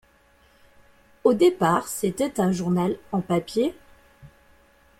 [1.23, 3.75] Au départ c’était un journal en papier.